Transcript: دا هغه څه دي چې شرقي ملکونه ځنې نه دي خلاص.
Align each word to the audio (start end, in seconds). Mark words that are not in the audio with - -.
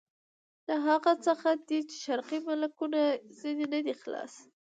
دا 0.67 0.75
هغه 0.87 1.11
څه 1.23 1.31
دي 1.67 1.79
چې 1.89 1.95
شرقي 2.05 2.39
ملکونه 2.47 3.01
ځنې 3.39 3.65
نه 3.73 3.79
دي 3.85 3.93
خلاص. 4.01 4.33